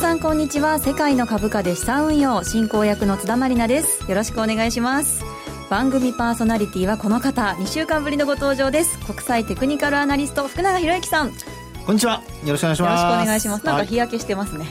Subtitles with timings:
[0.00, 0.78] 皆さんこんにちは。
[0.78, 4.10] 世界の株価で資産運用進行役の津田まりなです。
[4.10, 5.22] よろしくお願いします。
[5.68, 7.54] 番組パーソナリティはこの方。
[7.58, 8.98] 2週間ぶりのご登場です。
[9.00, 11.32] 国際テクニカルアナリスト福永博之さん。
[11.84, 12.22] こんにちは。
[12.46, 13.02] よろしくお願いします。
[13.02, 13.66] よろしくお願いします。
[13.66, 14.68] なんか日焼けしてますね、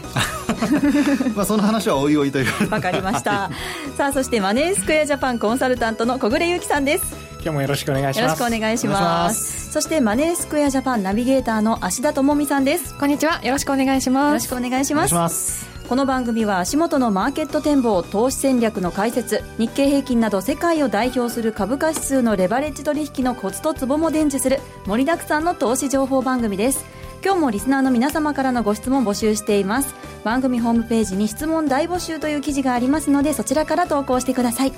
[1.38, 3.52] まあその話はおいおいというわかりました。
[3.96, 8.20] さあそしてマネースクエアジャパンコンサルタントの小暮優樹さんです今日もよろしくお願いします。
[8.20, 9.72] よろしくお願いします。
[9.72, 12.98] そしてマネースクエアジャパンナビゲーターの芦田智美さんです。
[12.98, 13.44] こんにちは。
[13.44, 14.46] よろしくお願いします。
[14.46, 15.70] よろしくお願いします。
[15.88, 26.86] この番組は足元のマーケット展望投資戦略の解説日経平均など世界を代表する株価指数のレバレッジ取引のコツとツボも伝授する盛りだくさんの投資情報番組です。
[27.24, 30.10] 今日もリスナーの皆様からのご質問募集しています。
[30.24, 34.74] 番組ホームページに質問大募集という記事がありますのでそちらから投稿してください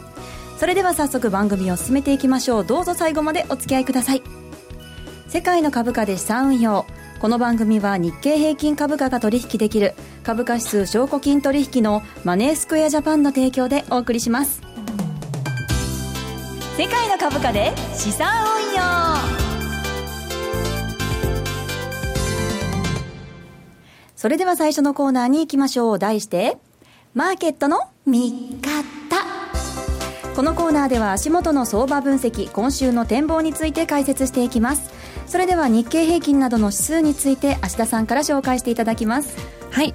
[0.61, 2.63] それでは早速番組を進めていきましょう。
[2.63, 4.21] どうぞ最後までお付き合いください。
[5.27, 6.85] 世界の株価で資産運用
[7.19, 14.61] この番組は日経平均株価が取引できる株価指数証拠金取引のマネースクエアジャパンの提供でお送りします。
[16.77, 18.81] 世界の株価で資産運用。
[24.15, 25.97] それでは最初のコーナーに行きましょう。
[25.97, 26.59] 題して
[27.15, 29.30] マーケットの見方。
[30.41, 34.91] このコーナーでは足元の相場分析今週の展望について解説していきます。
[35.27, 39.37] それでは日経平均などの指数について芦田さんから紹介していただきます。
[39.69, 39.93] はい。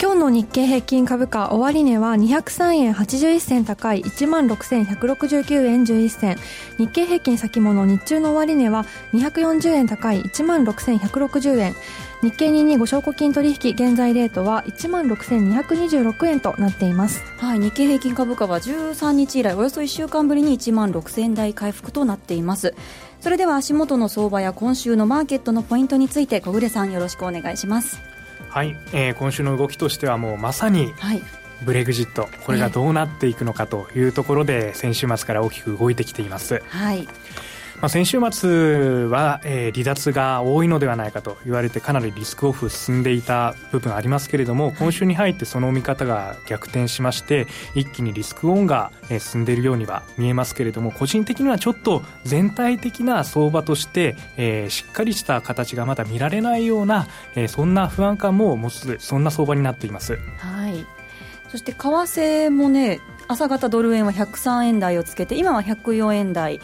[0.00, 6.36] 今日の日経平均株価終値は203円81銭高い1万6169円11銭。
[6.78, 11.74] 日経平均先物日中の終値は240円高い1万6160円。
[12.22, 17.22] 日経225証拠金取引現在レートは1万6226円となっています。
[17.38, 22.74] はい日経平均株価は13日以来およそ1週間ぶりに1万6000円台回復となっています。
[23.20, 27.98] それでは足元の相場や今週のマーケットのポイントについて小暮さんよろしくお願いします。
[28.50, 31.22] はい、えー、今週の動きとしてはもうまさに、はい。
[31.64, 32.28] ブレグジット。
[32.44, 36.62] これがどうなっていくのかというところで先週末から大きく動いてきています。
[36.68, 37.08] はい
[37.80, 60.18] まあ、先週末は、えー、離脱が多いのではないかと言われてかなりリスクオフ進んでいた部分ありますけれども今週に入ってその見方が逆転しまして一気にリスクオンが、えー、進んでいるようには見えますけれども個人的にはちょっと全体的な相場として、えー、しっかりした形がまだ見られないような、えー、そんな不安感も持つそんな相場になっています。
[60.38, 60.84] はい。
[61.50, 66.60] そして為替もね朝方ドル円は103円台をつけて今は104円台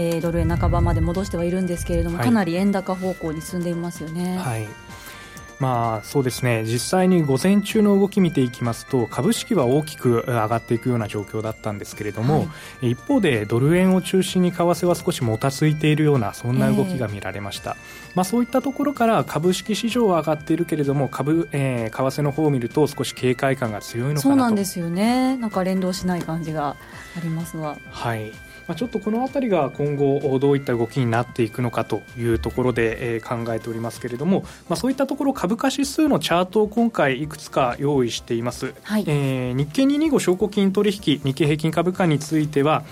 [0.00, 4.38] えー、ドル円半ばまで戻してはいるんですけれども、かなり円高方向に進んでいますよね。
[4.38, 4.66] はい。
[5.58, 6.64] まあそうですね。
[6.64, 12.44] 実際に午前中の動き見ていきますと株式は大きく上がっていくような状況だったんですけれども、は
[12.80, 24.28] い、一方でドル円を中心に為替は少しもたついているようなそんな動きが見られました、えー、まあ、そういったところから株式市場は上がっているけれども株、えー、為替の方を見ると少し警戒感が強いのかなと。
[24.28, 25.36] そうなんですよね。
[25.36, 26.76] なんか連動しない感じが
[27.18, 27.76] ありますが。
[27.90, 28.32] はい
[28.70, 42.84] まあ、ちょっとこの辺りが今後どういった動きになっていくのかというところで、えー、考えておりますけれども、まあ、そういったところ株価指数のチャートを今回いくつか用意しています、はい、えー、日経225証拠金取引日経平均株価については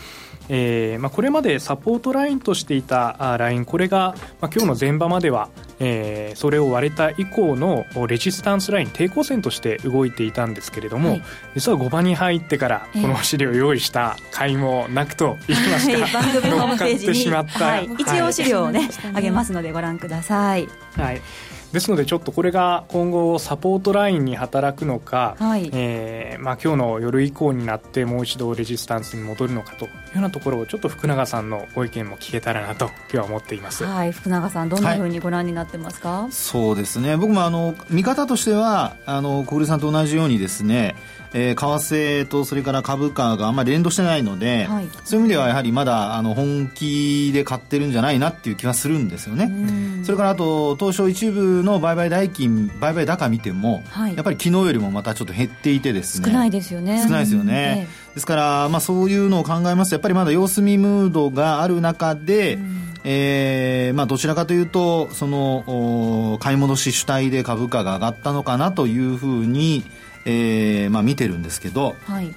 [0.50, 5.50] えーまあ、これまでサポートラインとしていたラインこれが、まあ、今日の前場までは、
[5.80, 11.22] えー、それを割れた以降のレジスタンスライン抵抗線として動いていたんですけれども、はい、
[11.54, 20.68] 実は5番に入ってからこの資料を用意した買いもなくと言いますか、えー、番組ホームページに、はい、一応資料をね、はい、げますのでご覧ください。
[20.96, 21.22] はい
[21.72, 37.16] ですのでちょっとこれが今後サポートラインに働くのか、はい、えー、まあ、今日の夜以降になってもう一度レジスタンスに戻るのかというようなところをちょっと福永さんのご意見も聞けたらなと今日は思っています、はい、福永さんどんなふうにご覧になってますか、はい、そうですね。
[37.16, 40.96] 僕もあの見方としてはあの小暮さんと同じようにですね
[41.34, 49.50] えー、為替とそれから株価があんまり連動してないので、はい、そういう意味ではやはりまだあの本気で買ってるんじゃないなっていう気はするんですよね。
[50.04, 56.28] それからあと東証一部の売買代金売買高見ても、はい、やっぱり昨日よりもまたちょっと減っていてですね。
[56.28, 57.02] 少ないですよね。
[57.02, 62.58] 少ないですよね、ですから、まあ、そういうのを考えますとやっぱりまだ様子見ムードがある中で、
[63.04, 69.84] えーまあ、どちらかというとその買い戻し主体で株価が上がったのかなというふうに
[70.28, 72.34] えーまあ、見てるんですけど、はい、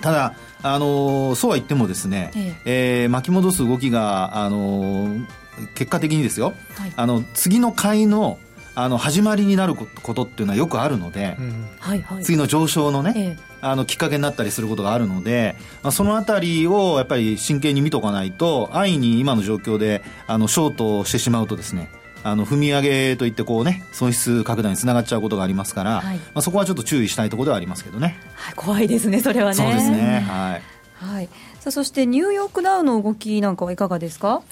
[0.00, 3.02] ただ、あのー、そうは言ってもですね、ええ。
[3.02, 5.26] えー、巻き戻す動きが、あのー、
[5.74, 8.38] 結果的にですよ、はい、あの次の買いの
[8.76, 11.68] あの始まりになることっていうのはよくあるので、うん。
[11.78, 21.88] はいはい、次の上昇のね、ええ、あのきっかけになったりすることがあるので、まあ、そのあたりをやっぱり真剣に見とかないと安易に今の状況であのショートしてしまうとですね
[22.24, 29.54] あの踏み上げといってこうね損失拡大につながっちゃうことがありますから、はい、まあ、そこはちょっと注意したいところではありますけどね、はい、怖いですねそれはね。
[29.54, 30.62] そうですねはい、
[30.94, 31.28] はい、
[31.60, 34.42] さあそしてニューヨークダウの動きなんかはいかがですか？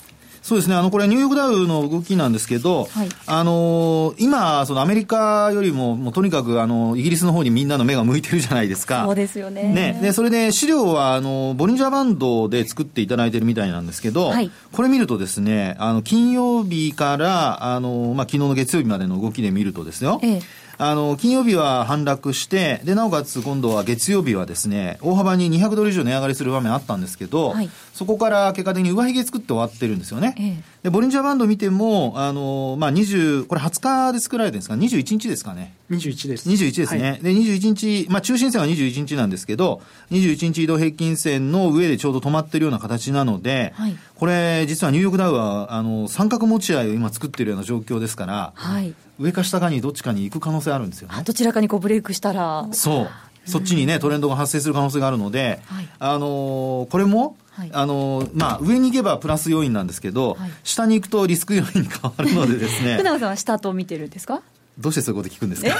[0.43, 9.05] そうですね、あのこれ、ニューヨークダウの動きなんですけど、はい、あの今、そのアメリカよりも、もうとにかくあのイギリスの方にみんなの目が向いてるじゃないですか。
[9.05, 9.63] そうですよね。
[9.73, 20.19] ねでそれで資料はあのボリンジャーバンドで作っていただいてるみたいなんですけど、はい、これ見るとですね、あの金曜日からあのまあ昨日の月曜日までの動きで見るとですよ。
[20.25, 30.35] ええあの、金曜日は反落して、で、なおかつ今度は月曜日はですね、大幅に200ドル以上値上がりする場面あったんですけど、はい、そこから結果的に上髭作って終わってるんですよね。
[30.37, 35.73] ええ、で、ボリンジャーバンド見ても、あの、まあ、20、これ20日で作られてるんですか ?21 日ですかね。
[35.89, 36.49] 21です。
[36.49, 37.11] 21ですね。
[37.11, 52.67] はい、で、21日、まあ、中心線は21日なんですけど、21日移動平均線の上でちょうど止まってるような形なので、はい、これ、実はニューヨークダウは、あの、三角持ち合いを今作ってるような状況ですから、はい、上か下かにどっちかに行く可能性あるんですよ、ね、どちらかにこうブレイクしたら。
[52.73, 53.11] そう。
[53.45, 62.95] そっちにね、トレンドが発生する可能性があるので、はい、あのー、これも、はい、あのー、まあ、上に行けばプラス要因なんですけど、はい、下に行くとリスク要因に変わるのでですね。
[62.95, 64.43] 福永さんは下と見てるんですか？
[64.79, 65.71] どうしてそういうこと聞くんですか？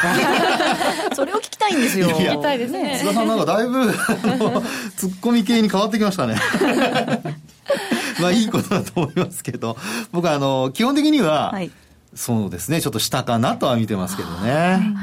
[1.15, 2.09] それを聞きたいんですよ。
[2.11, 2.99] 聞きたいですね。
[3.01, 3.91] 津田さんなんかだいぶ、
[4.97, 6.35] ツッコミ系に変わってきましたね。
[8.21, 9.77] まあいいことだと思いますけど、
[10.11, 11.71] 僕はあの、基本的には、はい
[12.15, 14.95] そうですね、ちょっと下かなとは見てますけどね。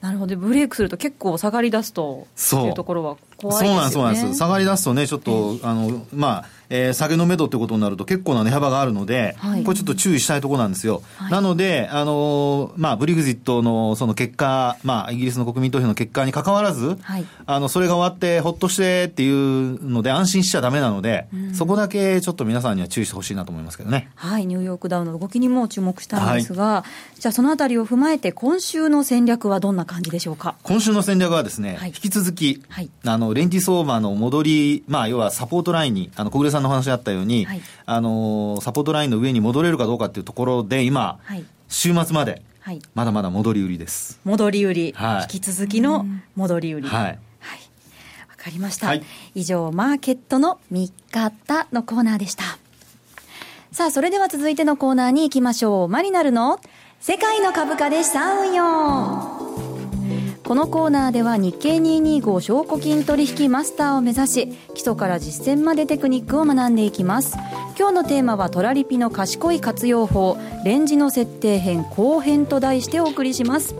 [0.00, 2.26] なるほど、ブレイクすると結構下がり出すと
[2.64, 2.74] いう。
[2.74, 3.90] ところは怖いですよね。
[3.90, 4.38] そうなんです、そうなんです。
[4.38, 11.02] 下がり出すとね、ちょっと、あの、まあ、えー、下げのめどってことになると結構な値幅があるので、はい、これちょっと注意したいところなんですよ。
[11.16, 24.10] はい、なので、あのー、まあ、ブリグジットのその結果、まあ、イギリスの国民投票の結果に関わらず、はい、あの、それが終わってほっとしてっていうので安心しちゃダメなので、うん、そこだけちょっと皆さんには注意してほしいなと思いますけどね。
[24.14, 26.84] はい、ニューヨークダウの動きにも注目したんですが、
[27.18, 30.54] じゃあそのあたりを踏まえて今週の戦略はどんな感じでしょうか？
[30.64, 32.62] 今週の戦略はですね、引き続き、
[33.06, 44.20] あの、レンジ相場の戻り、まあ、要はサポートラインに、あの、小暮さんの話あったように、はい、あのサポートラインの上に戻れるかどうかっていうところで今、はい、週末まで、はい、まだまだ戻り売りです。
[44.24, 47.02] 戻り売り、はい、引き続きの戻り売り、はい。
[47.02, 47.18] はい、
[48.28, 49.02] わかりました、はい、
[49.34, 52.44] 以上マーケットの見方のコーナーでした。
[53.72, 55.88] さあそれでは続いてのコーナーに行きましょう。
[55.88, 56.60] マリナルの
[57.00, 59.67] 世界の株価で資産運用
[60.48, 67.36] このコーナーでは日経225証拠金取引マスターを目指し基礎から実践までテクニックを学んでいきます。
[67.78, 73.74] 今日のテーマはトラリピの賢い活用法レンジの設定編後編と題してお送りします。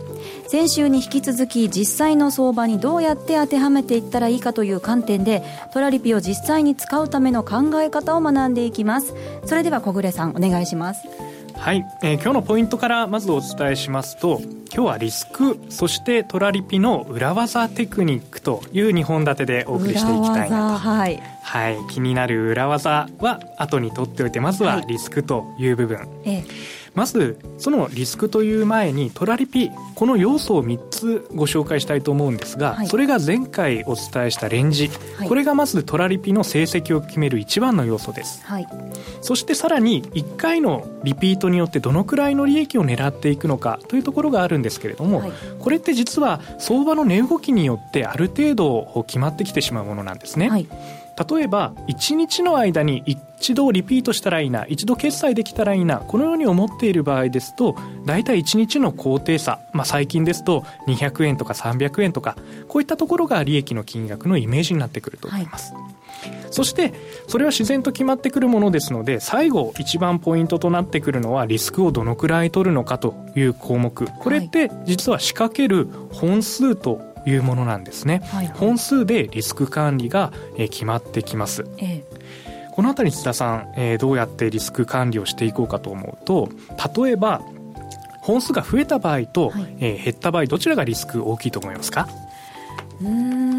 [0.47, 5.41] 先週に引き続き実際の相場にどうやって当てはめていったらいいかという観点で
[5.73, 9.15] トラリピを実際に使うための考え方を学んでいきます。
[9.43, 11.01] それでは小暮さんお願いします。
[11.59, 14.39] はい、えー、今日のポイントからまずお伝えしますと
[14.73, 38.67] 今日はリスクそしてトラリピの裏技テクニックという2本立てでお送りしていきたいなと、はい、はい、気になる裏技は後に取っておいてまずはリスクという部分、はい、ええまずそのリスクという前にトラリピこの要素を3つご紹介したいと思うんですが、はい、それが前回お伝えしたレンジ、はい、これがまずトラリピの成績を決める一番の要素です、はい、
[39.21, 50.49] そしてさらに1回のリピートによってどのくらいの利益を狙っていくのかというところがあるんですけれども、これって実は相場の値動きによってある程度決まってきてしまうものなんですね、
[51.27, 65.83] 例えば1日の間に一度リピートしたらいいな一度決済できたらいいなこのように思っている場合ですと大体1日の高低差、まあ、最近ですと200円とか300円とかこういったところが利益の金額のイメージになってくると思います、はい、
[66.51, 66.93] そして
[67.27, 74.07] それは自然と決まってくるものですので最後一番ポイントとなってくるのはリスクをどのくらい取るのかという項目。
[74.19, 78.47] これって実は仕掛ける本数というものなんですね、はい。
[78.47, 82.03] はい、本数でリスク管理が、えー、決まってきます、ええ、
[82.71, 86.49] この辺り津田さん、えー、どうやってリスク管理をしていこうかと思うと
[87.01, 87.41] 例えば
[88.21, 92.07] 本数が増えた場合と、はい、えー、減った場合どちらがリスク大きいと思いますか？
[93.01, 93.58] うん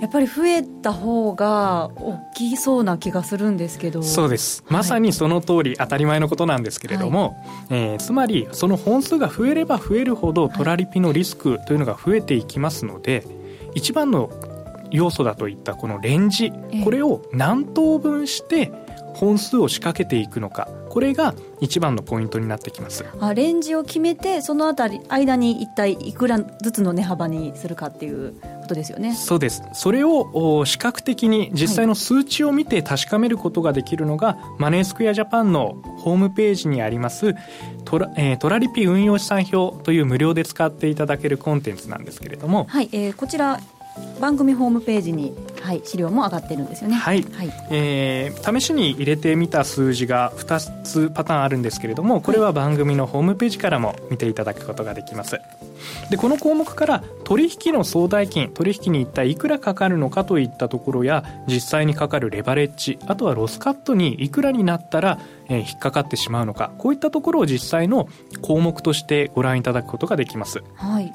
[0.00, 4.02] やっぱり増えた方が大きそうな気がするんですけど。
[4.02, 4.64] そうです。
[4.68, 7.34] まさにその通り当たり前のことなんですけれども、はい、
[7.70, 13.26] えー、つまりその本数が増えれば増えるほどトラリピのリスクというのが増えていきますので、
[13.74, 14.30] 一番の
[14.90, 16.52] 要素だといったこのレンジ、
[16.84, 18.72] これを何等分して
[19.14, 23.04] 本数を仕掛けていくのかこれが一番のポイントになってきます。
[23.18, 28.34] あレンジを決めてそのあたり間に一体いくらずつの値幅にするかっていう
[28.64, 29.14] ことですよね。
[29.14, 29.62] そうです。
[29.72, 37.34] それを視覚的に実際の数値を見て確かめることができるのが、はい、マネースクエアジャパンのホームページにあります
[37.84, 42.66] トラ,、えー、トラリピ運用資産表という無料で使っていただけるコンテンツなんですけれども。
[42.68, 43.60] はい、えー、こちら
[44.20, 46.96] 番組ホームページに、はい、資料も上がってるんですよね。
[46.96, 55.40] はい、はい、えー、試しに入れてみた数字が2つパターンあるんですけれどもこれは番組のホームページからも見ていただくことができます
[56.10, 68.08] でこの項目から取引の総代金取引に一体いくらかかるのかといったところや実際にかかるレバレッジあとはロスカットにいくらになったら、え、引っかかってしまうのかこういったところを実際の
[68.42, 71.14] 項目としてご覧いただくことができます、はい。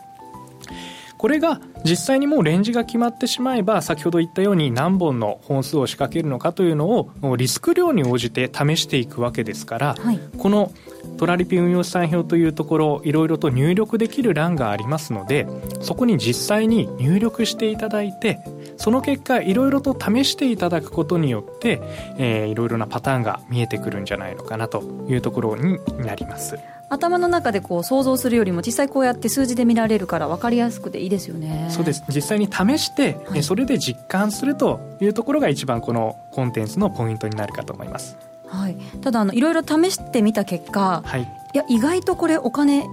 [1.20, 10.72] これが実際にもうレンジが決まってしまえば先ほど言ったように何本の本数を仕掛けるのかというのをリスク量に応じて試していくわけですから、はい、この
[11.18, 15.46] トラリピ運用資産表というところいろいろと入力できる欄がありますので
[15.82, 18.40] そこに実際に入力していただいて
[18.78, 21.82] その結果いろいろと試していただくことによって、
[22.18, 26.58] えー、いろいろなパターンが見えてくるんじゃないのかなというところになります。
[26.90, 31.68] 頭の中でこう想像するよりも実際こうやって数字で見られるから分かりやすくていいですよね。
[31.70, 32.04] そうです。
[32.10, 38.18] 実際に試して、はい、それで実感するというところが一番このコンテンツのポイントになるかと思います、
[38.48, 42.86] はい、ただあのいろいろ試してみた結果、はい、いや意外とこれお金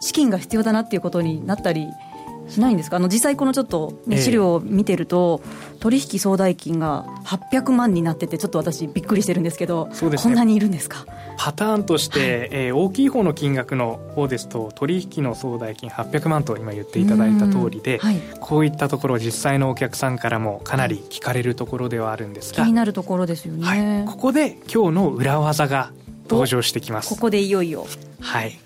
[0.00, 1.88] 資金が必要だなっていうことになったり
[2.48, 2.96] しないんですか？
[2.96, 11.06] あの実際このちょっと、ね、資料を見てると、えー、取引総代金が800万になっててちょっと私びっくりしてるんですけどね、こんなにいるんですか？
[11.38, 25.92] パターンとして、はい、えー、大きい方の金額の方ですと取引の総代金800万と今言っていただいた通りで、はい、こういったところ実際のお客さんからもかなり聞かれるところではあるんですが、気になるところですよね、はい、ここで今日の裏技が
[26.28, 27.08] 登場してきます。
[27.08, 27.86] ここでいよいよ。
[28.20, 28.58] はい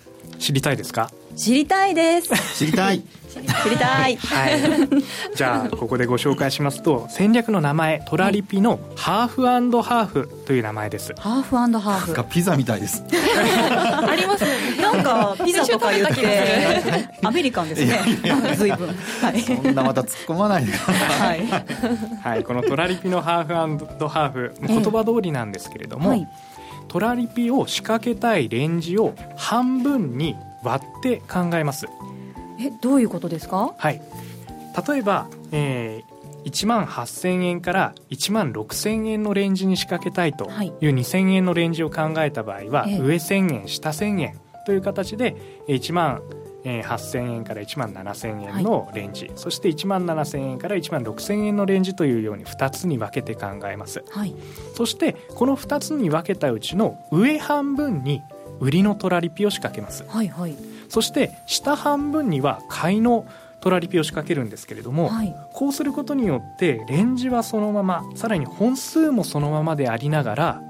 [0.42, 1.08] 知りたいですか？
[1.36, 2.28] 知りたいです。
[2.58, 3.02] 知りたい。
[3.32, 4.60] 知りたい、はい、
[5.34, 11.14] じゃあここでご紹介しますと戦略の名前トラリピのハーフハーフという名前です。
[11.16, 12.12] ハーフハーフ。
[12.12, 13.02] がピザみたいです。
[13.08, 14.44] あります
[14.78, 18.00] なんかピザとか言ってアメリカンですね。
[18.56, 18.88] 随分、
[19.22, 21.46] はい、そんなまた突っ込まないではい、
[22.22, 23.54] はい、このトラリピのハーフ
[24.08, 26.28] ハーフ言葉通りなんですけれども、はい
[26.92, 31.86] トラリピを仕掛けたいレンジを半分に割って考えます。
[32.60, 33.74] えどういうことですか？
[33.78, 34.00] はい。
[34.86, 40.68] 例えば、えー、1万8000円から1万6000円のレンジに仕掛けたいとい。
[40.68, 45.34] う2000円のレンジを考えた場合は、上1000円下1000円という形で
[45.68, 46.20] 1万
[46.64, 54.34] 8000円から1万7000円のレンジ、はい、そして1万7000円から1万6000円のレンジというように2つに分けて考えます、はい、
[54.74, 58.22] そしてこの2つに分けたうちの上半分に
[58.60, 60.56] 売りのトラリピを仕掛けます、はいはい、
[60.88, 63.26] そして下半分には買いの
[63.60, 70.62] トラリピを仕掛けるんですけれども、はい、こうすることによってレンジはそのままさらに本数もそのままでありながら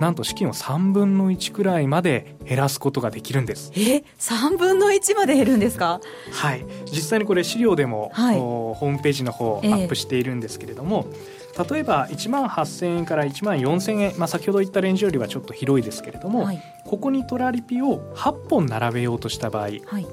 [0.00, 3.72] なんと資金を3分の1くらいまで減らすことができるんです。
[3.74, 6.00] え3分の1まで減るんですか？
[6.32, 6.64] はい。
[6.86, 11.06] 実際にこれ資料でも、はい、ホームページの方アップしているんですけれども、
[11.54, 20.06] えー、例えば1万8000円から1万4000円、まあ、先ほど言ったレンジよりはちょっと広いですけれども、はい、ここにトラリピを8本並べようとした場合、はい、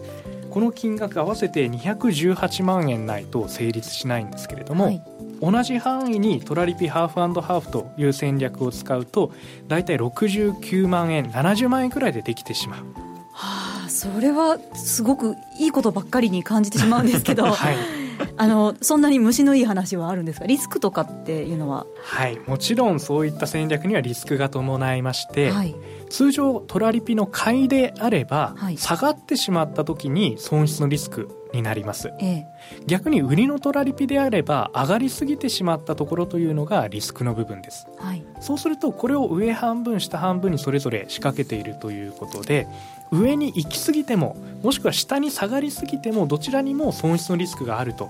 [0.50, 5.04] この金額合わせて218万円ないと成立しないんですけれども、はい
[5.42, 9.32] 同じ範囲にトラリピハーフハーフという戦略を使うと
[9.68, 12.80] 大体69万円70万円くらいでできてしまう。
[13.32, 17.76] はあ、それはすごくいいことばっかりに感じてしまうんですけど、 はい、
[18.38, 20.46] あのそんなに虫のいい話はあるんですか？
[20.46, 21.86] リスクとかっていうのは？
[22.02, 22.40] はい。
[22.48, 25.76] もちろんそういった戦略にはリスクが伴いまして、はい、
[26.10, 32.48] 通常トラリピの買いであれば、はい、下がってしまった時に損失のリスクになります、ええ、
[32.86, 42.68] 逆に売りのトラリピであれば上がりすぎてしまったところというのがリスクの部分です、はい、そうするとこれを上半分下半分にそれぞれ仕掛けているということで
[43.12, 48.10] 上に行き過ぎてももしくは下に下がりすぎてもどちらにも損失のリスクがあると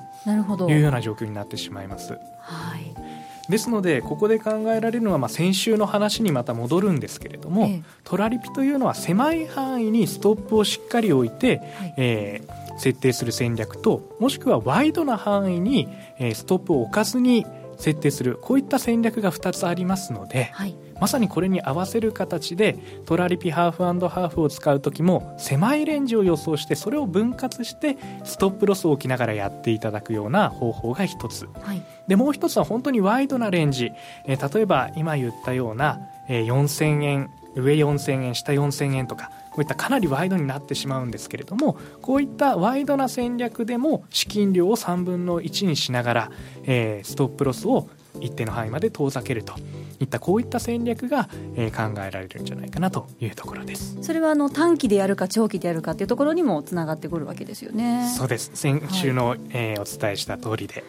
[0.69, 2.17] いうような状況になってしまいます。
[2.39, 15.87] はいですのでここで考えられるのは、まあ、先週の話にまた戻るんですけれども、ええ、トラリピというのは狭い範囲にストップをしっかり置いて、はい、えー、設定する戦略ともしくはワイドな範囲に、
[16.19, 17.45] えー、ストップを置かずに
[17.77, 33.91] 設定するこういった戦略が2つありますので、はい、まさにこれに合わせる形でトラリピハーフハーフを使う時も狭いレンジを予想してそれを分割してストップロスを置きながらやっていただくような方法が1つ、はい、でもう1つは本当にワイドなレンジ、
[34.25, 46.31] えー、例えば今言ったような、えー、4000円上4000円下4000円とかこういったかなりワイドになってしまうんですけれどもこういったワイドな戦略でも資金量を3分の1にしながら、
[46.63, 47.87] えー、ストップロスを
[48.19, 49.55] 一定の範囲まで遠ざけると。
[49.99, 53.97] いったこういった戦略が、えー、考えられるんじゃないかなというところです。
[54.01, 58.13] それはあの短期でやるか長期でやるかというところにもつながってくるわけですよね。
[58.17, 58.51] そうです。
[58.55, 60.83] 先週の、はい、えー、お伝えした通りで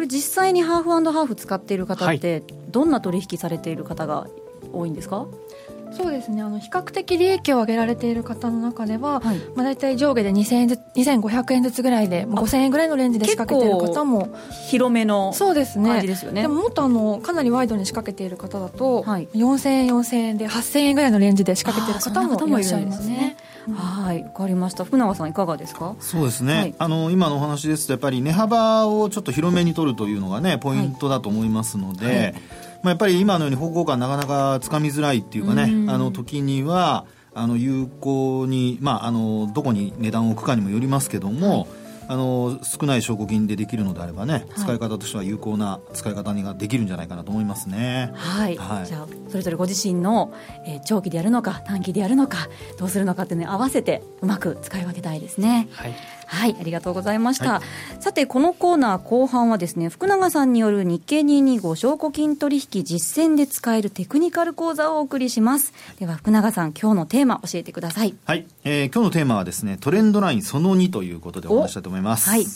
[0.00, 4.28] これ実際にハーフハーフ使っている方って、どんな取引されている方が
[4.72, 5.26] 多いんですか？
[5.92, 6.40] そうですね。
[6.40, 14.34] あの比較的利益を上げられている方の中では、はい、まあ、大体上下で2000円ず2500円ずつぐらいで5000円ぐらいのレンジで仕掛けている方も
[14.70, 16.00] 広めのそうですね。
[16.00, 16.40] ですよね。
[16.40, 23.36] でももっとあのかなりワイドに仕掛けている方だと、はい、4000円4000円で8000円ぐらいのレンジで仕掛けている方もいらっしゃいますね。
[23.74, 24.84] はい、わかりました。
[24.84, 25.94] 福永さんいかがですか？
[26.00, 26.54] そうですね。
[26.54, 32.38] はい、あの今のお話ですとやっぱり値幅をちょっと広めに取るというのがねポイントだと思いますので、はいま
[32.84, 41.79] あ、やっぱり今のように方向感なかなかつかみづらいっていうかね、あの時にはあの有効に、まあ、あのどこに値段を置くかにもよりますけども、はい
[42.10, 48.10] あの少ない証拠金でできるのであればね、使い方としては有効な使い方ができるんじゃないかなと思いますね。
[48.14, 48.56] はい。
[48.56, 50.34] はい、じゃあそれぞれご自身の、
[50.66, 52.48] えー、長期でやるのか短期でやるのか
[52.78, 55.68] どうするのかっていうのに合わせてうまく使い分けたいですね。
[55.70, 55.94] はい。
[56.30, 57.54] はい、ありがとうございました。
[57.54, 65.72] はい、さて、このコーナー後半はですね、福永さんによる日経225証拠金取引実践で使えるテクニカル講座をお送りします。
[65.98, 68.14] では、福永さん、今日のテーマ教えてください。
[68.24, 72.30] はい、えー、今日のテーマはですね、トレンドラインその2ということでお話したいと思います。
[72.30, 72.46] はい。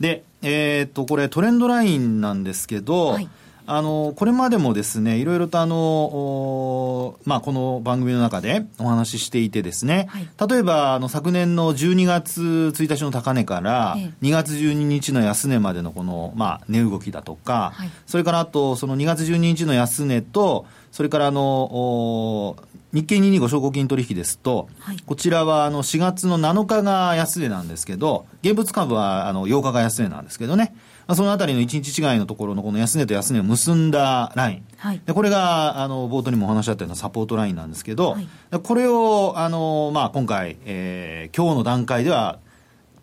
[0.00, 3.28] で、えー、っと、これトレンドラインなんですけど、はい
[3.66, 22.56] あの、これまでもですね、いろいろとあの、まあ、この番組の中でお話ししていてですね、はい、例えば、あの、昨年の12月1日の高値から、2月12日の安値までのこの、まあ、値動きだとか、はい、それからあと、その2月12日の安値と、それからあの、
[22.92, 34.64] 日経225証拠金取引ですと、はい、こちらはあの4月の7日が安値なんですけど、現物株はあの8日が安値なんですけどね、まあ、そのあたりの1日違いのところのこの安値と安値を結んだライン。
[34.78, 38.28] はい、でこれが、あの、冒頭にもお話しあったようなサポートラインなんですけど、はい、
[38.62, 42.38] これを、あの、まあ、今回、えー、今日の段階では、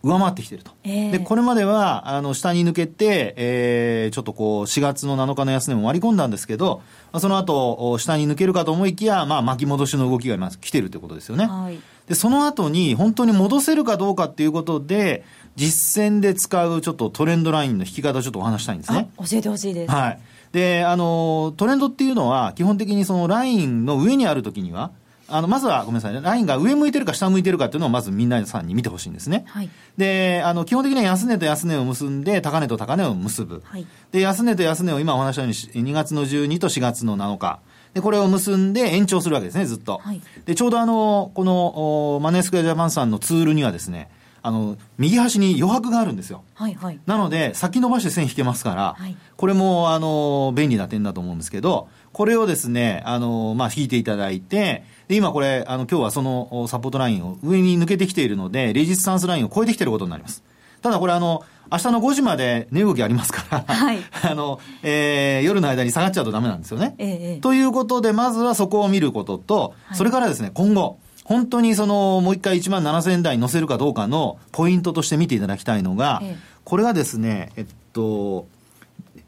[0.01, 0.71] 上回ってきてると。
[0.83, 6.81] えー、で、これまでは、あの、下に抜けて、えー、ちょっとこう、4月の7日の安値も割り込んだんですけど、
[7.19, 11.47] その後、下に抜けるかと思いきや、まあ、巻き戻しの動きが今来てるということですよね。
[11.47, 15.25] はい、で、その後に、本当に戻せるかどうかっていうことで、
[15.57, 19.09] 実践で使うちょっとトレンドラインの引き方をちょっとお話したいんですね。
[19.17, 19.91] 教えてほしいです。
[19.91, 20.19] はい。
[20.53, 24.91] で、あの、トレンドっていうのは、基本的にそのラインの上にあるときには、
[25.31, 29.45] あの、まずは、ごめんなさい、ラインが上向いてるか下向いてるかっていうのをまずみんなさんに見てほしいんですね。
[29.47, 29.69] はい。
[29.97, 33.61] で、あの、基本的には安値と安値を結んで、高値と高値を結ぶ。
[33.65, 33.85] はい。
[34.11, 37.59] で、安値と安値を今お話したように、2月の12と4月の7日。
[37.93, 39.99] で、これを結んで延長するわけですね、ずっと。
[40.03, 40.21] はい。
[40.45, 44.09] で、ちょうどあの、この、マネースクエアジャパンさんのツールにはですね、
[44.41, 46.43] あの、右端に余白があるんですよ。
[46.55, 46.99] はいはい。
[47.05, 60.43] なので、先延ばして線引けますから、はい、これも、あの、便利な点だと思うんですけど、これをですね、あの、まあ、引いていただいて、で、今これ、あの、今日はそのサポートラインを上に抜けてきているので、レジスタンスラインを超えてきていることになります。
[60.81, 66.95] ただこれあの、明日の5時まで値動きありますから、はい、 あの、えー、夜の間に下がっちゃうとダメなんですよね。
[66.97, 70.97] ええ、ということで、まずはそこを見ることと、はい、それからですね、今後、
[71.29, 78.47] 本当にその、もう一回1万7000円台に乗せるかどうかのポイントとして見ていただきたいのが、ええ、これがですね、えっと、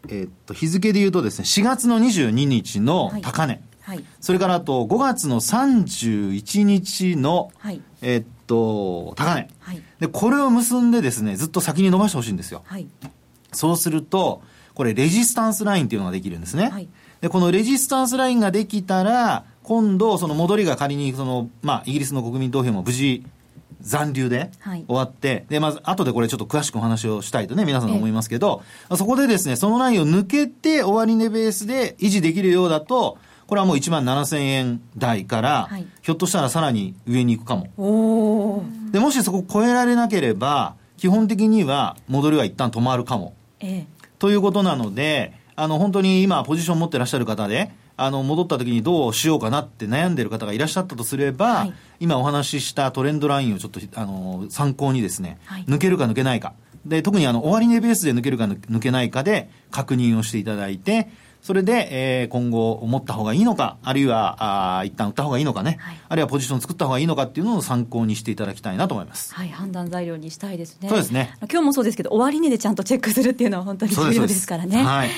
[0.09, 3.61] えっと、日付で言うとですね、4月の22日の高値。
[3.81, 12.63] はい、それからあと5月の31日の、はい、えっと、高値、はい、で、これを結んでですね、ずっと先に伸ばしてほしいんですよ。
[12.65, 12.87] はい、
[13.51, 14.41] そうすると、
[14.73, 16.69] これレジスタンスラインっていうのができるんですね。
[16.69, 16.89] はい、
[17.21, 23.23] で、このレジスタンスラインができたら、今度、その戻りが仮に、その、まあ、イギリスの国民投票も無事、
[23.81, 28.61] 残留で終わって、はい、で、まず、後でこれちょっと詳しくお話をしたいとね、皆さん思いますけど、
[28.95, 38.63] そこでですね、そのラインを抜けて、終値ベースで維持できるようだと、これはもう1万7000円台から、はい、ひょっとしたらさらに上に行くかも。
[38.91, 43.33] で、もしそこ超えられなければ、基本的には戻りは一旦止まるかも。
[43.59, 43.87] ええ、
[44.19, 47.71] ということなので、あの、本当に今、ポジション持ってらっしゃる方で、
[48.03, 56.53] あの、戻った時にどうしようかなって悩んでる方がいらっしゃったとすれば、はい、今お話ししたトレンドラインをちょっと、あの、参考にですね、はい、抜けるか抜けないか。
[56.85, 61.09] で、特にあの、終値ベースで抜けるか抜けないかで確認をしていただいて、
[61.41, 69.33] それで、えー、今後持った方がいいのか、あるいは、あ一旦売った方がいいのかね、はい、あるいはポジション作った方がいいのかっていうのを参考にしていただきたいなと思います。
[69.33, 70.89] はい、判断材料にしたいですね。
[70.89, 71.33] そうですね。
[71.51, 74.81] 今日もそうですけど、終値でちゃんとチェックするっていうのは本当に重要ですからね。
[74.85, 75.09] はい。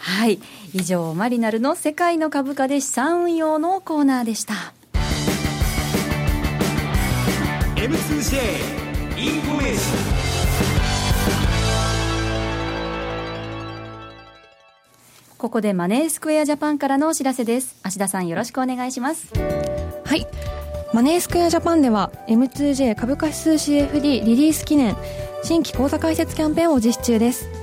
[0.00, 0.40] はい。
[0.72, 4.72] 以上、マリナルの世界の株価で資産運用のコーナーでした。
[7.76, 8.36] M2J
[9.18, 10.20] インフォメーション。
[15.36, 17.76] ここでマネースクエアジャパンからのお知らせです。
[17.82, 19.32] 芦田さんよろしくお願いします。
[20.04, 20.26] はい。
[20.94, 24.96] マネースクエアジャパンでは M2J 株価指数 CFD リリース記念
[25.42, 27.59] 新規口座開設キャンペーンを実施中です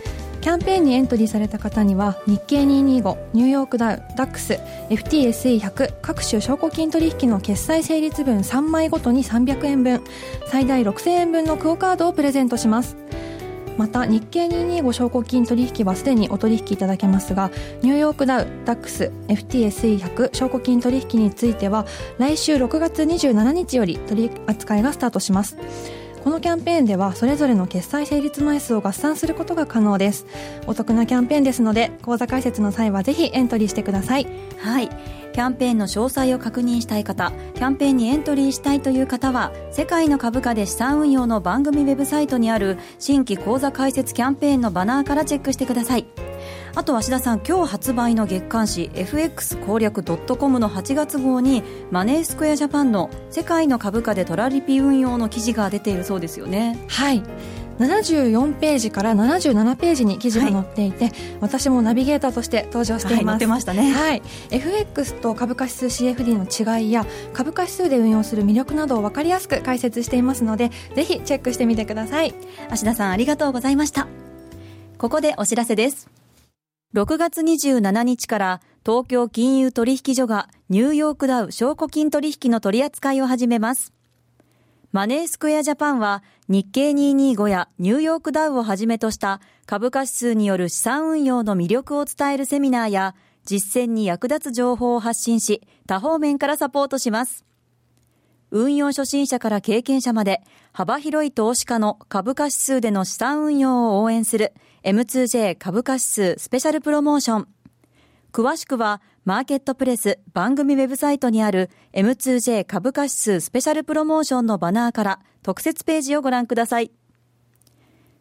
[0.48, 4.54] キャンペーンにエントリーされた方には日経225ニューヨークダウダックス
[4.90, 10.02] FTSE100 各種証拠金取引の決済成立分3枚ごとに300円分
[10.46, 12.96] 最大6000円分のクオカードをプレゼントします。
[13.76, 21.86] また日経225証拠金取引はすでにお取引いただけますがニューヨークダウダックス FTSE100 証拠金取引については
[22.20, 25.58] 来週6月27日より取り扱いがスタートします。
[26.24, 30.26] このキャンペーンではそれぞれの決済成立枚数を合算することが可能です。
[30.68, 34.28] お得なキャンペーンですので口座開設の際はぜひエントリーしてください。
[34.58, 34.90] はい。
[35.38, 46.08] キャンペーンの詳細を確認したい方キャンペーンにエントリーしたいという方は世界の株価で資産運用の番組ウェブサイトにある新規口座開設キャンペーンのバナーからチェックしてください。
[46.78, 56.78] あと芦田さん今日発売の月刊誌 FX 攻略 .com の8月号にマネースクエアジャパンの世界の株価でトラリピ運用の記事が出ているそうですよね。
[56.88, 57.24] はい。
[57.80, 72.36] 74ページから77ページに記事が載っていて、はい、私もナビゲーターとして登場しています、はい、ってましたね、はい、FX と株価指数 CFD の違いや株価指数で運用する魅力などを分かりやすく解説していますのでぜひチェックしてみてください。
[72.70, 74.08] 芦田さんありがとうございました。
[74.98, 76.17] ここでお知らせです
[76.94, 83.94] 6月27日から東京金融取引所がニューヨークダウ証拠金取引の取り扱いを始めます
[84.94, 97.48] マネースクエアジャパンは日経225やニューヨークダウをはじめとした株価指数による資産運用の魅力を伝えるセミナーや実践に役立つ情報を発信し多方面からサポートします。
[98.50, 100.42] 運用初心者から経験者まで
[100.78, 107.48] 幅広い投資家の株価指数での資産運用を応援する M2J 株価指数スペシャルプロモーション。
[108.32, 116.92] 詳しくはマーケットプレス番組ウェブサイトにある M2J 株価指数スペシャルプロモーションのバナーから特設ページをご覧ください。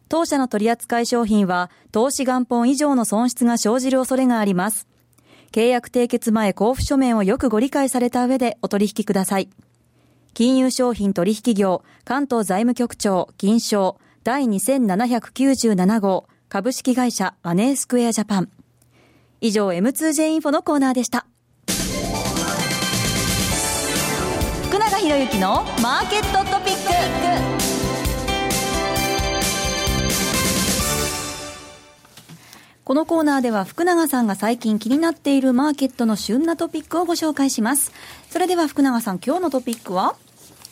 [0.09, 4.87] 当社の取扱い商品は投資元本以上の損失が生じる恐れがあります。
[5.51, 9.47] 契約締結前交付書面をよくご理解された上でお取引ください。
[10.37, 18.51] 金融商品取引業関東財務局長金賞第2797号株式会社マネースクエアジャパン。
[19.41, 21.25] 以上 M2J インフォのコーナーでした。
[24.67, 26.81] 福永博之のマーケットトピック。
[32.83, 37.91] このコーナーでは福永さんが最近気になっているマーケットの旬なトピックをご紹介します。
[38.29, 40.15] それでは福永さん今日のトピックは？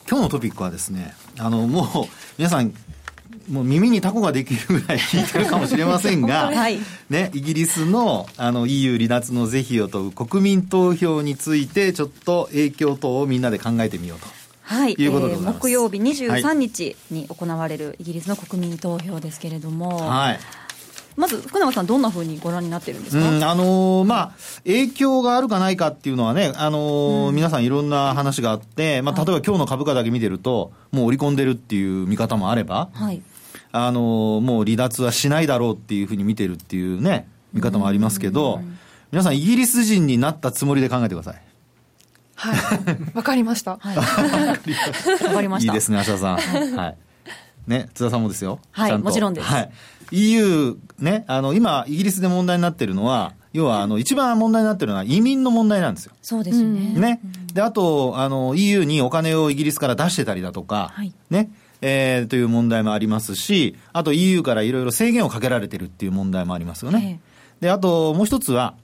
[0.08, 1.86] 今日のトピックはですねあのもう
[2.38, 2.74] 皆さん
[3.50, 14.28] もう耳にタコができるぐらい 聞いてるかもしれませんが、はい、ね、イギリスのあの EU 離脱の是非を問う国民投票についてちょっと影響等をみんなで考えてみようと。
[14.62, 20.40] はい、いうことでえー、木曜日23日に行われるイギリスの国民投票ですけれども、はい、
[21.16, 24.32] まず福永さん、どんなふうにご覧になってるんですか、うん、あのー、まあ、
[24.66, 33.22] 影響があるかないかっていうのはね、あのーうん、皆さんいろんな話があって、まあ、例えば今日の株価だけ見てると、もう織り込んでるっていう見方もあれば、はい、
[33.72, 38.62] あのもう離脱はしないだろうっていうふうに見てるっていうね、見方もありますけど、
[39.12, 41.42] 皆さん、イギリス人になったつもりで考えてください。
[42.36, 42.58] はい。
[43.16, 43.78] わかりました。
[43.82, 43.96] はい。
[43.96, 45.72] わかりました。
[45.72, 46.76] いいですね、芦田さん。
[46.76, 46.98] はい。
[47.68, 48.60] ね、津田さんもですよ。
[48.72, 49.48] はい、もちろんです。
[49.48, 49.72] はい。
[50.12, 56.14] EU、ね、あの、今、イギリスで問題になってるのは、要は、あの、一番問題になってるのは移民の問題なんですよ。
[56.22, 56.94] そうですね。
[57.00, 57.22] ね。
[57.54, 61.50] で、あと、あの、EU にお金をイギリスから出してたりだとか、はい、ね。
[61.82, 67.20] えー、という問題もありますし、あと EU からいろいろ制限をかけられてるっていう問題もありますよね。
[67.60, 68.76] で、あともう一つは、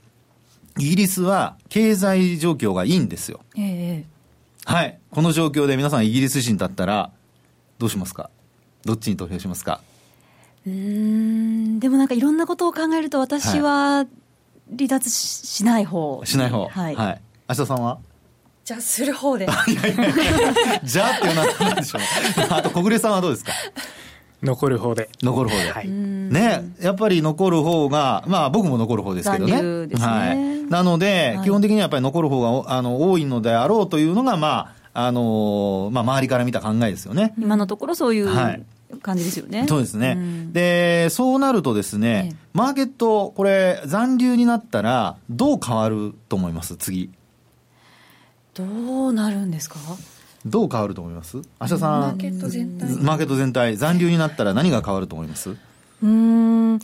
[0.77, 3.41] イギリスは経済状況がいいんですよ。
[3.57, 4.99] えー、はい。
[5.09, 7.11] この状況で皆さんイギリス人だったら、
[7.79, 8.29] どうしますか？
[8.85, 9.81] どっちに投票しますか？
[10.65, 14.05] うんでもなんかいろんなことを考えると私は
[14.69, 16.21] 離脱し,、ない方。
[16.25, 16.67] しない方。
[16.67, 17.97] はい、はい、芦田さんは？
[18.63, 19.47] じゃあする方で。
[20.83, 22.01] じゃあっていうのは何でしょう。
[22.53, 23.51] あと小暮さんはどうですか？
[24.43, 25.09] 残る方で。
[25.21, 25.71] 残る方で。
[25.71, 29.61] はい、ね、やっぱり残る方が、まあ僕も残る方ですけどね。
[29.61, 29.95] ね。
[29.99, 30.37] はい。
[30.71, 37.33] なので、はい、基本的にはやっぱり残る方があの多いのであろうというのが、まあ、あのまあ周りから見た考えですよね。
[37.37, 38.29] 今のところそういう、
[39.01, 39.65] 感じですよね。
[39.69, 40.17] そうですね。
[40.51, 46.75] で、そうなるとですね、マーケット、これ、残留になったら、どう変わると思います？
[46.75, 47.09] 次。
[48.53, 48.65] ど
[49.07, 49.77] うなるんですか？
[50.45, 51.37] どう変わると思います？
[51.37, 52.01] 明日さん。
[52.01, 52.97] マーケット全体。
[52.97, 55.51] マーケット全体残留になったら何が変わると思います？
[55.51, 56.79] うーん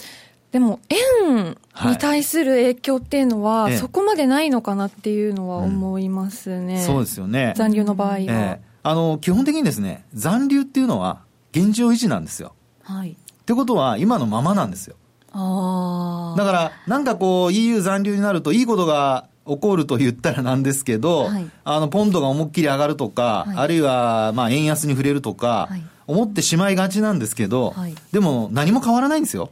[0.58, 3.78] でも円に対する影響っていうのは、ええ。
[3.78, 7.54] そこまでないのかなっていうのは思いますね、そうですよね。
[7.56, 8.60] 残留の場合は、ええ。
[8.82, 12.56] あの基本的にですね残留っていうのは現状維持なんですよ。
[12.82, 13.12] はい。
[13.12, 13.16] っ
[13.46, 14.96] てことは今のままなんですよ。
[15.32, 21.46] ああだからなんかこう EU 残留になるといいことが起こると言ったらなんですけど、はい。
[21.66, 23.58] あのポンドが思いっきり上がるとか、はい。
[23.58, 25.84] あるいはまあ円安に触れるとか、はい。
[26.08, 27.94] 思ってしまいがちなんですけど、はい。
[28.12, 29.52] でも何も変わらないんですよ。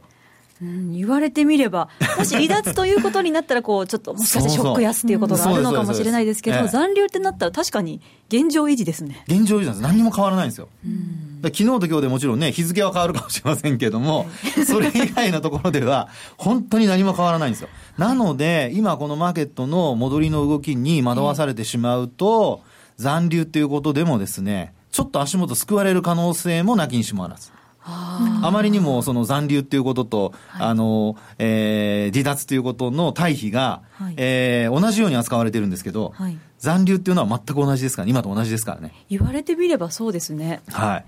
[0.62, 1.88] うん言われてみれば、
[2.18, 9.22] もし離脱ということになったら、こう、ちょっともしかしてショック安っていうことがあるのかもしれないですけど、残留ってなったら確かに現状維持ですね。
[9.28, 9.82] 現状維持なんです。
[9.82, 10.68] 何にも変わらないんですよ。
[11.42, 14.26] だから昨日と今日でもちろんね、日付は変わるかもしれませんけども、
[14.66, 17.68] それ以外のところでは、本当に何も変わらないんですよ。
[17.98, 22.62] なので、今このマーケットの戻りの動きに惑わされてしまうと、
[22.96, 27.50] 残留っていうことでもですね、ちょっと足元救われる可能性もなきにしもあらず。
[27.88, 34.14] あまりにもその残留っていうことと、あの、えー離脱ということの対比が、はい。
[34.16, 36.38] えー同じように扱われてるんですけど、はい。
[36.58, 38.02] 残留っていうのは全く同じですか？
[38.02, 38.92] ら、今と同じですからね。
[39.08, 40.62] 言われてみればそうですね。
[40.68, 41.04] はい。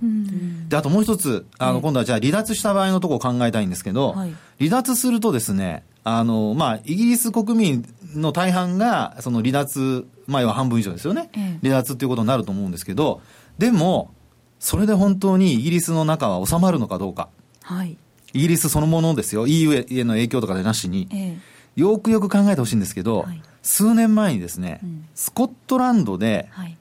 [0.69, 4.35] で、あともう一つ、あの、今度はじゃあ離脱した場合のところを考えたいんですけど、はい。
[4.59, 11.31] 離脱するとですね、あの、まあ、イギリス国民の大半が、その離脱、まあ、要は半分以上ですよね。
[11.35, 11.59] ええ。
[11.63, 13.21] 離脱っていうことになると思うんですけど、
[13.59, 14.11] でも、
[14.59, 17.29] それで本当にイギリスの中は収まるのかどうか。
[17.63, 17.97] はい。
[18.33, 19.47] イギリスそのものですよ。
[19.47, 21.09] EU への影響とかでなしに。
[21.13, 26.77] ええよくよく考えてほしいんですけど、はい数年前にですね、うんスコットランドで、はい。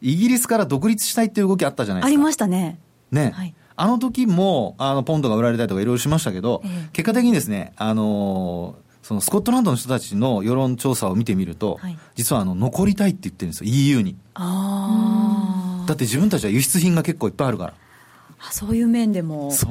[0.00, 2.08] イギリスから独立したいっていう動きあったじゃないですか。
[2.08, 2.78] ありましたね。
[3.10, 14.16] ね、はいあの時も、あの、ポンドが売られたりとかいろいろしましたけど、ええ結果的にですね、あのーそのスコットランドの人たちの世論調査を見てみると、はい実はあの、残りたいって言ってるんですよ、EU に。
[14.34, 15.59] あ
[15.90, 17.74] だって自分たちは輸出品が結構いっぱいあるから。
[18.38, 18.52] あ。
[18.52, 19.50] そういう面でも。
[19.50, 19.70] そう。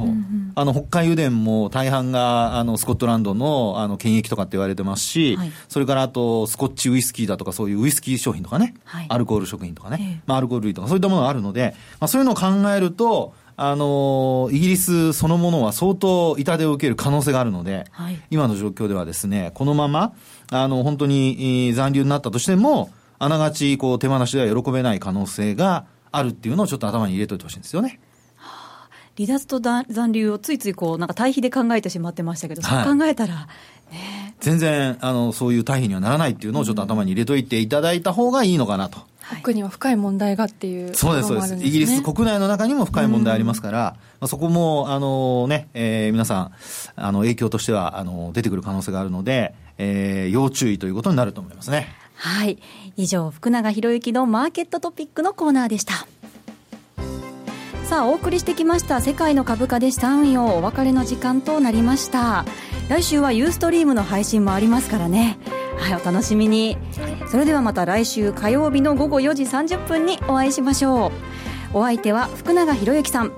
[0.53, 20.13] あの、北海油田も大半が、あの、スコットランドの、あの、権益とかって言われてますし、はいそれからあと、スコッチウイスキーだとか、そういうウイスキー商品とかね、はいアルコール食品とかね、ええまあ、アルコール類とか、そういったものがあるので、まあ、そういうのを考えると、あのイギリスそのものは相当痛手を受ける可能性があるので、はい今の状況ではですね、このまま、
[20.51, 27.99] あの、本当にえー残留になったとしても、あながち、こう、手放しでは喜べない可能性があるっていうのをちょっと頭に入れておいてほしいんですよね。
[29.17, 33.47] 離脱と残残留をついついこう、なんか対比で考えてしまってましたけど、はいそう考えたら、
[34.39, 38.99] 全然、あの、そういう対比にはならないっていうのをちょっと頭に入れといていただいた方がいいのかなと。
[39.41, 41.55] 奥には深い問題がっていうそうです、そうです。
[41.55, 46.51] イギリスね国内の中にも深い問題ありますから、まあ、そこも、あのね、えー皆さん、
[46.95, 51.93] あの、影響としては、あの、出てくる可能性があるので、えー要注意ということになると思いますね。
[52.19, 52.59] はい。
[52.97, 56.05] 以上、福永博之のマーケットトピックのコーナーでした。
[57.85, 62.43] さあ、お送りしてきました世界の株価で資産運用お別れの時間となりました。
[62.89, 65.39] 来週はユーストリームの配信もありますからね。
[65.77, 66.77] はい、お楽しみに。
[67.31, 71.07] それではまた来週火曜日の午後4時30分にお会いしましょ
[71.73, 71.77] う。
[71.79, 73.31] お相手は福永博之さん、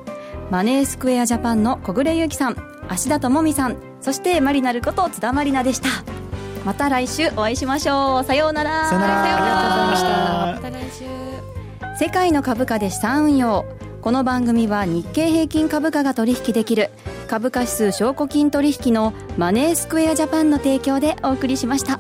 [0.49, 2.57] マネースクエアジャパンの小暮ゆきさん、
[2.89, 6.20] 芦田智美さん、そしてマリナルこと津田マリナでした。
[6.65, 8.23] また来週お会いしましょう。
[8.23, 8.87] さようなら。
[8.87, 10.09] さようならありがとうございました
[10.51, 13.65] また来週世界の株価で資産運用
[14.01, 16.89] この番組は日経平均株価が取引できる
[17.27, 21.99] 株価指数証拠金取引のマネースクエアジャパンの提供でお送りしました。